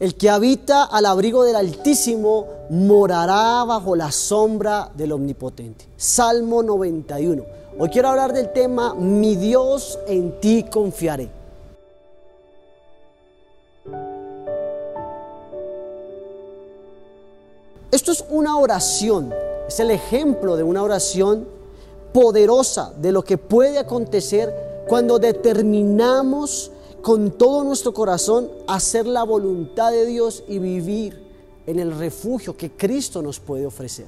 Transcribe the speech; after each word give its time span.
El 0.00 0.14
que 0.14 0.30
habita 0.30 0.84
al 0.84 1.06
abrigo 1.06 1.42
del 1.42 1.56
Altísimo 1.56 2.46
morará 2.70 3.64
bajo 3.64 3.96
la 3.96 4.12
sombra 4.12 4.88
del 4.94 5.10
Omnipotente. 5.10 5.86
Salmo 5.96 6.62
91. 6.62 7.44
Hoy 7.80 7.88
quiero 7.88 8.08
hablar 8.08 8.32
del 8.32 8.52
tema, 8.52 8.94
mi 8.94 9.34
Dios 9.34 9.98
en 10.06 10.40
ti 10.40 10.64
confiaré. 10.70 11.28
Esto 17.90 18.12
es 18.12 18.24
una 18.30 18.56
oración, 18.56 19.34
es 19.66 19.80
el 19.80 19.90
ejemplo 19.90 20.56
de 20.56 20.62
una 20.62 20.84
oración 20.84 21.48
poderosa 22.12 22.92
de 22.98 23.10
lo 23.10 23.24
que 23.24 23.36
puede 23.36 23.80
acontecer 23.80 24.84
cuando 24.86 25.18
determinamos 25.18 26.70
con 27.02 27.32
todo 27.32 27.64
nuestro 27.64 27.92
corazón 27.92 28.50
hacer 28.66 29.06
la 29.06 29.22
voluntad 29.22 29.90
de 29.92 30.06
Dios 30.06 30.44
y 30.48 30.58
vivir 30.58 31.28
en 31.66 31.78
el 31.78 31.96
refugio 31.96 32.56
que 32.56 32.70
Cristo 32.70 33.20
nos 33.20 33.40
puede 33.40 33.66
ofrecer. 33.66 34.06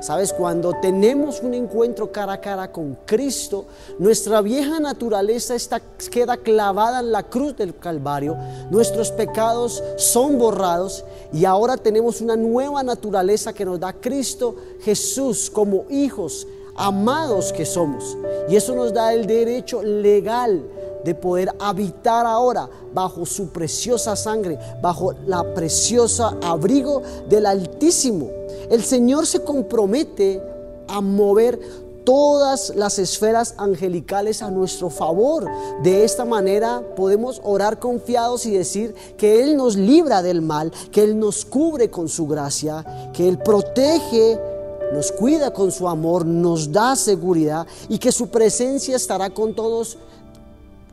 Sabes, 0.00 0.32
cuando 0.32 0.74
tenemos 0.80 1.40
un 1.40 1.54
encuentro 1.54 2.12
cara 2.12 2.34
a 2.34 2.40
cara 2.40 2.70
con 2.70 2.98
Cristo, 3.06 3.64
nuestra 3.98 4.40
vieja 4.42 4.78
naturaleza 4.78 5.54
está, 5.54 5.80
queda 6.10 6.36
clavada 6.36 7.00
en 7.00 7.10
la 7.10 7.22
cruz 7.22 7.56
del 7.56 7.74
Calvario, 7.76 8.36
nuestros 8.70 9.10
pecados 9.10 9.82
son 9.96 10.38
borrados 10.38 11.04
y 11.32 11.44
ahora 11.44 11.76
tenemos 11.76 12.20
una 12.20 12.36
nueva 12.36 12.82
naturaleza 12.82 13.52
que 13.52 13.64
nos 13.64 13.80
da 13.80 13.92
Cristo 13.92 14.54
Jesús 14.82 15.50
como 15.50 15.86
hijos 15.90 16.46
amados 16.76 17.52
que 17.52 17.66
somos. 17.66 18.16
Y 18.48 18.56
eso 18.56 18.74
nos 18.74 18.92
da 18.92 19.12
el 19.12 19.26
derecho 19.26 19.82
legal 19.82 20.62
de 21.04 21.14
poder 21.14 21.50
habitar 21.58 22.26
ahora 22.26 22.68
bajo 22.92 23.24
su 23.26 23.48
preciosa 23.48 24.16
sangre, 24.16 24.58
bajo 24.82 25.12
la 25.26 25.54
preciosa 25.54 26.36
abrigo 26.42 27.02
del 27.28 27.46
Altísimo. 27.46 28.30
El 28.70 28.82
Señor 28.82 29.26
se 29.26 29.42
compromete 29.42 30.42
a 30.88 31.00
mover 31.00 31.58
todas 32.04 32.72
las 32.74 32.98
esferas 32.98 33.54
angelicales 33.58 34.40
a 34.40 34.50
nuestro 34.50 34.88
favor. 34.88 35.46
De 35.82 36.04
esta 36.04 36.24
manera 36.24 36.82
podemos 36.96 37.40
orar 37.44 37.78
confiados 37.78 38.46
y 38.46 38.52
decir 38.52 38.94
que 39.18 39.44
Él 39.44 39.56
nos 39.58 39.76
libra 39.76 40.22
del 40.22 40.40
mal, 40.40 40.72
que 40.90 41.02
Él 41.02 41.18
nos 41.18 41.44
cubre 41.44 41.90
con 41.90 42.08
su 42.08 42.26
gracia, 42.26 43.10
que 43.12 43.28
Él 43.28 43.38
protege 43.38 44.40
nos 44.92 45.12
cuida 45.12 45.52
con 45.52 45.70
su 45.70 45.86
amor, 45.86 46.24
nos 46.24 46.72
da 46.72 46.96
seguridad 46.96 47.66
y 47.90 47.98
que 47.98 48.10
su 48.10 48.28
presencia 48.28 48.96
estará 48.96 49.30
con 49.30 49.54
todos 49.54 49.98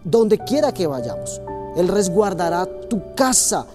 donde 0.05 0.37
quiera 0.37 0.73
que 0.73 0.87
vayamos. 0.87 1.41
Él 1.75 1.89
resguardará 1.89 2.65
tu 2.87 3.13
casa, 3.15 3.65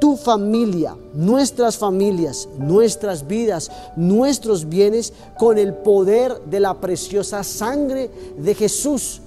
tu 0.00 0.16
familia, 0.16 0.96
nuestras 1.14 1.76
familias, 1.76 2.48
nuestras 2.58 3.26
vidas, 3.26 3.70
nuestros 3.94 4.68
bienes 4.68 5.12
con 5.38 5.58
el 5.58 5.74
poder 5.74 6.40
de 6.46 6.58
la 6.58 6.74
preciosa 6.74 7.44
sangre 7.44 8.10
de 8.36 8.54
Jesús. 8.54 9.20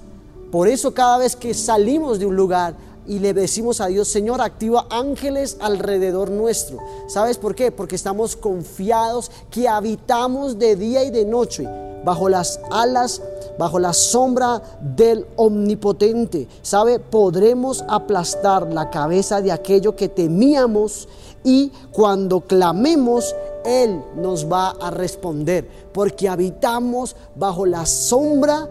Por 0.52 0.68
eso 0.68 0.92
cada 0.92 1.18
vez 1.18 1.34
que 1.34 1.54
salimos 1.54 2.18
de 2.18 2.26
un 2.26 2.36
lugar, 2.36 2.74
y 3.06 3.18
le 3.18 3.34
decimos 3.34 3.80
a 3.80 3.86
Dios, 3.86 4.08
Señor, 4.08 4.40
activa 4.40 4.86
ángeles 4.90 5.56
alrededor 5.60 6.30
nuestro. 6.30 6.78
¿Sabes 7.08 7.38
por 7.38 7.54
qué? 7.54 7.72
Porque 7.72 7.96
estamos 7.96 8.36
confiados 8.36 9.30
que 9.50 9.68
habitamos 9.68 10.58
de 10.58 10.76
día 10.76 11.02
y 11.04 11.10
de 11.10 11.24
noche 11.24 11.68
bajo 12.04 12.28
las 12.28 12.60
alas, 12.70 13.20
bajo 13.58 13.78
la 13.78 13.92
sombra 13.92 14.62
del 14.80 15.26
omnipotente. 15.36 16.48
¿Sabe? 16.62 16.98
Podremos 16.98 17.84
aplastar 17.88 18.72
la 18.72 18.90
cabeza 18.90 19.40
de 19.40 19.52
aquello 19.52 19.96
que 19.96 20.08
temíamos 20.08 21.08
y 21.42 21.72
cuando 21.92 22.42
clamemos, 22.42 23.34
Él 23.64 24.02
nos 24.16 24.50
va 24.50 24.70
a 24.70 24.90
responder, 24.90 25.68
porque 25.92 26.28
habitamos 26.28 27.16
bajo 27.34 27.64
la 27.66 27.86
sombra 27.86 28.68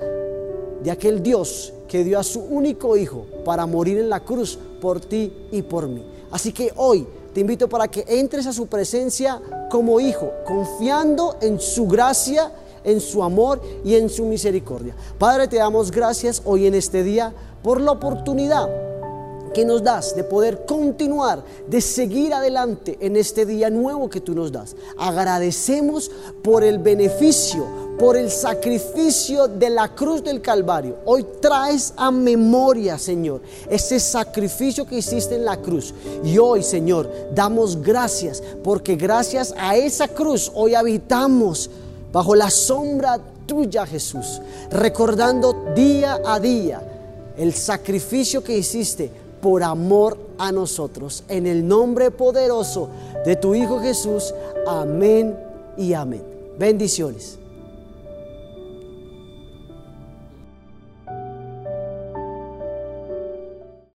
de 0.84 0.92
aquel 0.92 1.24
Dios 1.24 1.74
que 1.90 2.06
dio 2.06 2.20
a 2.20 2.24
su 2.24 2.40
único 2.40 2.96
hijo 2.96 3.26
para 3.44 3.66
morir 3.66 3.98
en 3.98 4.10
la 4.10 4.22
cruz 4.22 4.58
por 4.80 5.02
ti 5.02 5.34
y 5.52 5.62
por 5.64 5.88
mí. 5.88 6.06
Así 6.32 6.54
que 6.54 6.72
hoy 6.78 7.06
te 7.34 7.42
invito 7.42 7.68
para 7.68 7.88
que 7.88 8.06
entres 8.08 8.48
a 8.48 8.54
su 8.54 8.68
presencia 8.68 9.42
como 9.70 10.00
hijo, 10.00 10.32
confiando 10.46 11.36
en 11.42 11.60
su 11.60 11.88
gracia, 11.88 12.52
en 12.84 13.02
su 13.02 13.22
amor 13.24 13.62
y 13.84 13.96
en 13.96 14.10
su 14.10 14.26
misericordia. 14.26 14.96
Padre, 15.18 15.48
te 15.48 15.58
damos 15.58 15.92
gracias 15.92 16.42
hoy 16.46 16.68
en 16.68 16.76
este 16.76 17.04
día 17.04 17.34
por 17.62 17.82
la 17.82 17.92
oportunidad 17.92 18.89
que 19.54 19.66
nos 19.66 19.84
das 19.84 20.16
de 20.16 20.24
poder 20.24 20.66
continuar, 20.66 21.44
de 21.68 21.82
seguir 21.82 22.34
adelante 22.34 22.98
en 23.00 23.16
este 23.16 23.46
día 23.46 23.70
nuevo 23.70 24.10
que 24.10 24.22
tú 24.22 24.34
nos 24.34 24.52
das. 24.52 24.76
Agradecemos 24.98 26.12
por 26.44 26.64
el 26.64 26.80
beneficio, 26.80 27.66
por 27.98 28.16
el 28.16 28.30
sacrificio 28.30 29.48
de 29.48 29.70
la 29.70 29.94
cruz 29.94 30.24
del 30.24 30.42
Calvario. 30.42 30.98
Hoy 31.06 31.26
traes 31.42 31.94
a 31.98 32.12
memoria, 32.12 32.98
Señor, 32.98 33.42
ese 33.70 34.00
sacrificio 34.00 34.86
que 34.86 34.98
hiciste 34.98 35.36
en 35.36 35.46
la 35.46 35.58
cruz. 35.58 35.94
Y 36.24 36.38
hoy, 36.38 36.64
Señor, 36.64 37.10
damos 37.34 37.82
gracias 37.82 38.42
porque 38.64 38.96
gracias 38.96 39.54
a 39.58 39.76
esa 39.76 40.08
cruz 40.08 40.52
hoy 40.54 40.76
habitamos 40.76 41.70
bajo 42.12 42.36
la 42.36 42.50
sombra 42.50 43.20
tuya, 43.46 43.86
Jesús, 43.86 44.42
recordando 44.70 45.74
día 45.76 46.20
a 46.26 46.40
día 46.40 46.82
el 47.38 47.54
sacrificio 47.54 48.44
que 48.44 48.58
hiciste 48.58 49.10
por 49.42 49.64
amor 49.64 50.18
a 50.38 50.52
nosotros. 50.52 51.24
En 51.28 51.48
el 51.48 51.68
nombre 51.68 52.12
poderoso 52.12 52.90
de 53.26 53.36
tu 53.36 53.56
Hijo 53.56 53.80
Jesús. 53.80 54.34
Amén 54.68 55.38
y 55.78 55.94
amén. 55.94 56.24
Bendiciones. 56.58 57.40